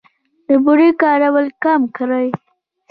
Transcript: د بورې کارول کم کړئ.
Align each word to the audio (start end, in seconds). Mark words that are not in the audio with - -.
د 0.47 0.49
بورې 0.63 0.89
کارول 1.01 1.47
کم 1.63 1.81
کړئ. 1.97 2.27